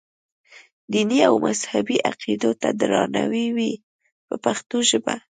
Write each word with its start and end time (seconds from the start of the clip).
دیني 0.91 1.19
او 1.29 1.35
مذهبي 1.45 1.97
عقیدو 2.09 2.51
ته 2.61 2.69
درناوی 2.79 3.45
وي 3.55 3.71
په 4.27 4.35
پښتو 4.43 4.77
ژبه. 4.89 5.15